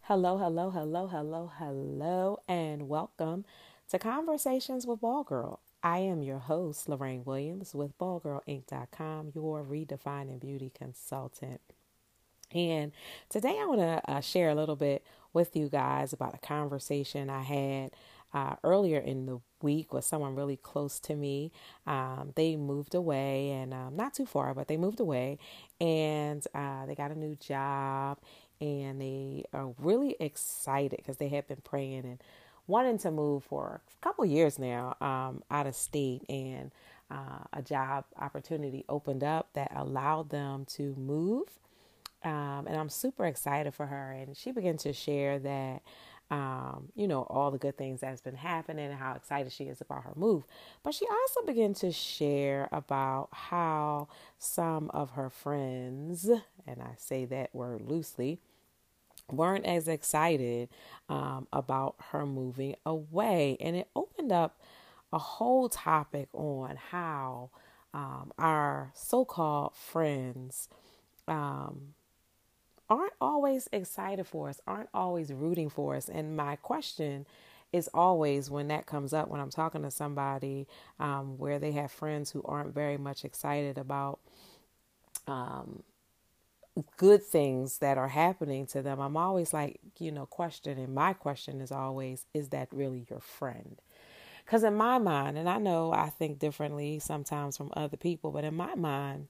[0.00, 3.44] Hello, hello, hello, hello, hello, and welcome
[3.90, 5.60] to Conversations with Ball Girl.
[5.82, 11.60] I am your host, Lorraine Williams with BallGirlInc.com, your redefining beauty consultant.
[12.50, 12.92] And
[13.28, 15.04] today I want to uh, share a little bit
[15.34, 17.90] with you guys about a conversation I had
[18.34, 21.52] uh, earlier in the week with someone really close to me.
[21.86, 25.38] Um, they moved away and um, not too far, but they moved away
[25.80, 28.18] and uh, they got a new job
[28.60, 32.22] and they are really excited because they have been praying and
[32.66, 36.70] wanting to move for a couple years now um, out of state and
[37.10, 41.48] uh, a job opportunity opened up that allowed them to move
[42.24, 45.82] um, and i'm super excited for her and she began to share that
[46.30, 49.80] um, you know, all the good things that's been happening and how excited she is
[49.80, 50.44] about her move.
[50.82, 56.28] But she also began to share about how some of her friends,
[56.66, 58.40] and I say that word loosely,
[59.30, 60.68] weren't as excited
[61.08, 63.56] um, about her moving away.
[63.60, 64.60] And it opened up
[65.12, 67.50] a whole topic on how
[67.94, 70.68] um, our so called friends
[71.26, 71.94] um,
[72.90, 76.08] aren't always excited for us, aren't always rooting for us.
[76.08, 77.26] And my question
[77.72, 80.66] is always when that comes up when I'm talking to somebody
[80.98, 84.20] um, where they have friends who aren't very much excited about
[85.26, 85.82] um,
[86.96, 89.00] good things that are happening to them.
[89.00, 90.94] I'm always like, you know, questioning.
[90.94, 93.76] My question is always, is that really your friend?
[94.44, 98.44] Because in my mind, and I know I think differently sometimes from other people, but
[98.44, 99.28] in my mind,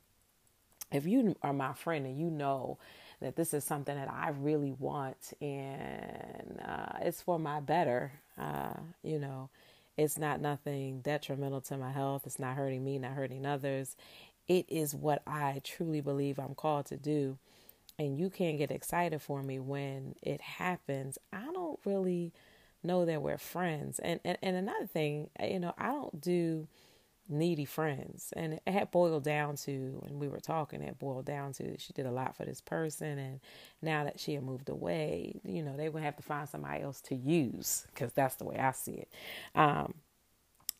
[0.92, 2.78] if you are my friend and you know
[3.20, 8.12] that this is something that I really want and uh, it's for my better.
[8.38, 9.50] Uh, you know,
[9.96, 12.22] it's not nothing detrimental to my health.
[12.26, 13.96] It's not hurting me, not hurting others.
[14.46, 17.38] It is what I truly believe I'm called to do.
[17.98, 21.18] And you can't get excited for me when it happens.
[21.32, 22.32] I don't really
[22.84, 23.98] know that we're friends.
[23.98, 26.68] And, and, and another thing, you know, I don't do
[27.28, 28.32] needy friends.
[28.36, 31.92] And it had boiled down to, when we were talking, it boiled down to she
[31.92, 33.18] did a lot for this person.
[33.18, 33.40] And
[33.82, 37.00] now that she had moved away, you know, they would have to find somebody else
[37.02, 39.12] to use because that's the way I see it.
[39.54, 39.94] Um,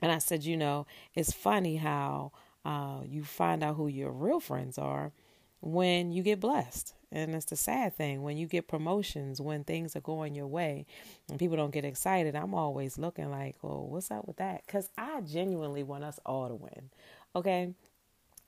[0.01, 2.33] and I said, you know, it's funny how
[2.65, 5.13] uh, you find out who your real friends are
[5.61, 6.95] when you get blessed.
[7.11, 10.85] And it's the sad thing when you get promotions, when things are going your way
[11.31, 12.37] and people don't get excited.
[12.37, 14.67] I'm always looking like, oh, what's up with that?
[14.67, 16.91] Because I genuinely want us all to win.
[17.35, 17.73] Okay.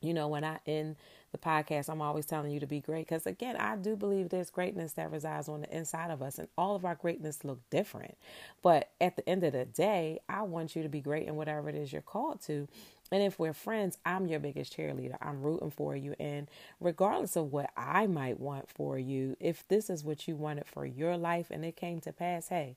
[0.02, 0.96] You know, when I end
[1.32, 4.50] the podcast, I'm always telling you to be great because, again, I do believe there's
[4.50, 8.16] greatness that resides on the inside of us, and all of our greatness look different.
[8.62, 11.68] But at the end of the day, I want you to be great in whatever
[11.68, 12.66] it is you're called to.
[13.12, 15.16] And if we're friends, I'm your biggest cheerleader.
[15.20, 16.14] I'm rooting for you.
[16.20, 16.48] And
[16.80, 20.86] regardless of what I might want for you, if this is what you wanted for
[20.86, 22.76] your life and it came to pass, hey,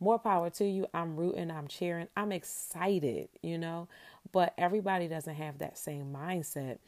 [0.00, 0.86] more power to you.
[0.94, 3.88] I'm rooting, I'm cheering, I'm excited, you know.
[4.32, 6.78] But everybody doesn't have that same mindset.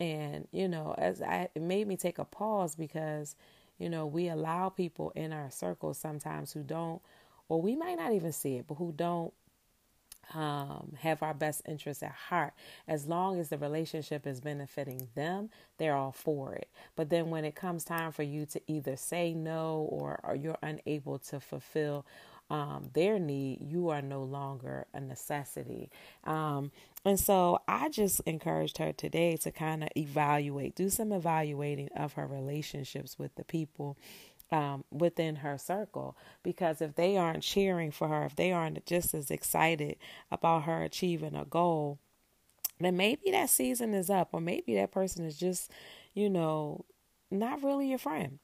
[0.00, 3.36] And, you know, as I it made me take a pause because,
[3.78, 7.00] you know, we allow people in our circles sometimes who don't
[7.48, 9.32] or we might not even see it, but who don't
[10.34, 12.52] um, have our best interests at heart.
[12.86, 16.68] As long as the relationship is benefiting them, they're all for it.
[16.96, 20.58] But then when it comes time for you to either say no or, or you're
[20.62, 22.04] unable to fulfill
[22.50, 25.90] um, their need, you are no longer a necessity.
[26.24, 26.70] Um,
[27.04, 32.14] and so I just encouraged her today to kind of evaluate, do some evaluating of
[32.14, 33.96] her relationships with the people
[34.50, 39.14] um, within her circle because if they aren't cheering for her, if they aren't just
[39.14, 39.96] as excited
[40.30, 41.98] about her achieving a goal,
[42.80, 45.70] then maybe that season is up, or maybe that person is just,
[46.14, 46.84] you know,
[47.30, 48.38] not really your friend.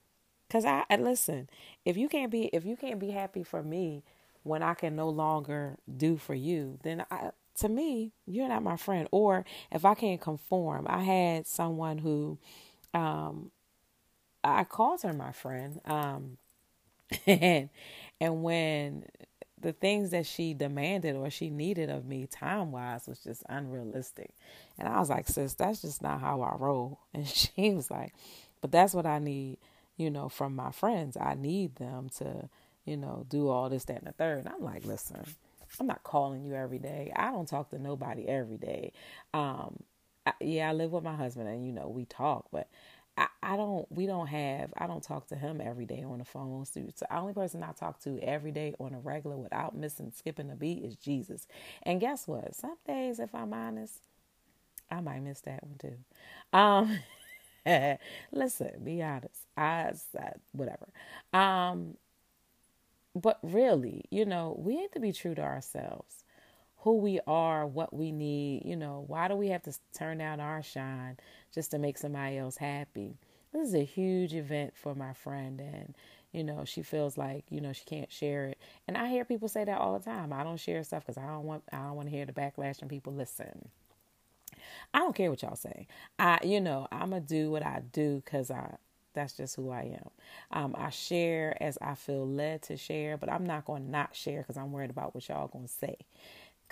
[0.50, 1.48] Cause I listen,
[1.84, 4.04] if you can't be if you can't be happy for me
[4.44, 8.76] when I can no longer do for you, then I to me you're not my
[8.76, 9.08] friend.
[9.10, 12.38] Or if I can't conform, I had someone who
[12.92, 13.50] um,
[14.44, 15.80] I called her my friend.
[15.86, 16.38] Um,
[17.26, 17.68] and
[18.20, 19.04] and when
[19.60, 24.30] the things that she demanded or she needed of me time wise was just unrealistic.
[24.78, 27.00] And I was like, sis, that's just not how I roll.
[27.14, 28.14] And she was like,
[28.60, 29.58] but that's what I need,
[29.96, 31.16] you know, from my friends.
[31.20, 32.48] I need them to,
[32.84, 34.40] you know, do all this, that, and the third.
[34.40, 35.24] And I'm like, listen,
[35.80, 37.12] I'm not calling you every day.
[37.16, 38.92] I don't talk to nobody every day.
[39.32, 39.78] Um,
[40.26, 42.68] I, yeah, I live with my husband and, you know, we talk, but
[43.16, 46.24] I, I don't we don't have I don't talk to him every day on the
[46.24, 46.64] phone.
[46.66, 50.50] So the only person I talk to every day on a regular without missing skipping
[50.50, 51.46] a beat is Jesus.
[51.84, 52.54] And guess what?
[52.56, 54.00] Some days if I'm honest,
[54.90, 55.98] I might miss that one too.
[56.58, 56.98] Um
[58.32, 59.42] listen, be honest.
[59.56, 60.88] I, I whatever.
[61.32, 61.96] Um
[63.14, 66.23] but really, you know, we need to be true to ourselves.
[66.84, 70.40] Who we are, what we need, you know, why do we have to turn down
[70.40, 71.18] our shine
[71.54, 73.18] just to make somebody else happy?
[73.52, 75.94] This is a huge event for my friend and
[76.32, 78.58] you know, she feels like, you know, she can't share it.
[78.88, 80.32] And I hear people say that all the time.
[80.32, 82.80] I don't share stuff cuz I don't want I don't want to hear the backlash
[82.80, 83.12] from people.
[83.12, 83.68] Listen.
[84.94, 85.86] I don't care what y'all say.
[86.18, 88.76] I you know, I'm to do what I do cuz I
[89.14, 90.10] that's just who I am.
[90.50, 94.42] Um, I share as I feel led to share, but I'm not to not share
[94.42, 95.98] because I'm worried about what y'all to say.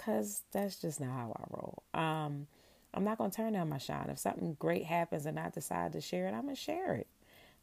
[0.04, 1.82] Because that's just not how I roll.
[1.94, 2.46] Um,
[2.92, 4.08] I'm not going to turn down my shine.
[4.10, 7.06] If something great happens and I decide to share it, I'm going to share it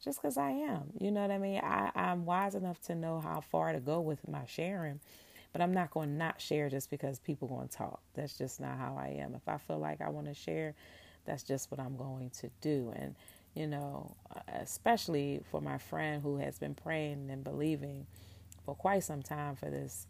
[0.04, 0.92] just because I am.
[1.00, 1.60] You know what I mean?
[1.64, 5.02] I, I'm wise enough to know how far to go with my sharing,
[5.52, 8.02] but I'm not going to not share just because people going to talk.
[8.14, 9.36] That's just not how I am.
[9.36, 10.76] If I feel like I want to share,
[11.26, 12.94] that's just what I'm going to do.
[12.96, 13.16] And
[13.56, 14.16] you know,
[14.48, 18.06] especially for my friend who has been praying and believing
[18.64, 20.08] for quite some time for this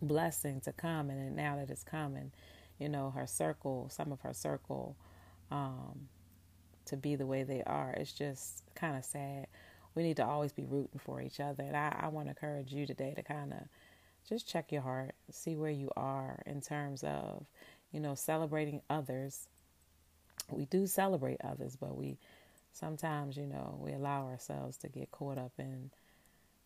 [0.00, 1.10] blessing to come.
[1.10, 2.32] And now that it's coming,
[2.78, 4.96] you know, her circle, some of her circle,
[5.50, 6.08] um,
[6.86, 9.46] to be the way they are, it's just kind of sad.
[9.94, 11.64] We need to always be rooting for each other.
[11.64, 13.60] And I, I want to encourage you today to kind of
[14.28, 17.46] just check your heart, see where you are in terms of,
[17.92, 19.48] you know, celebrating others
[20.50, 22.18] we do celebrate others, but we
[22.72, 25.90] sometimes, you know, we allow ourselves to get caught up in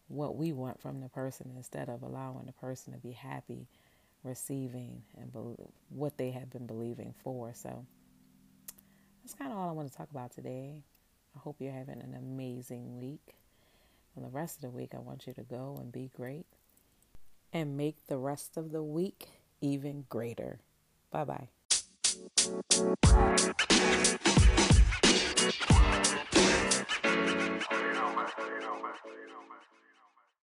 [0.09, 3.67] what we want from the person instead of allowing the person to be happy
[4.25, 7.53] receiving and be- what they have been believing for.
[7.55, 7.87] So
[9.23, 10.83] that's kind of all I want to talk about today.
[11.37, 13.35] I hope you're having an amazing week.
[14.17, 16.47] And the rest of the week, I want you to go and be great
[17.53, 19.29] and make the rest of the week
[19.61, 20.59] even greater.
[21.11, 21.49] Bye bye.